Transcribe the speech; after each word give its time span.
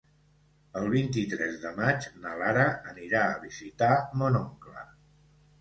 El 0.79 0.87
vint-i-tres 0.93 1.59
de 1.65 1.73
maig 1.75 2.09
na 2.23 2.33
Lara 2.41 2.65
anirà 2.95 3.21
a 3.27 3.39
visitar 3.47 3.91
mon 4.23 4.43
oncle. 4.45 4.87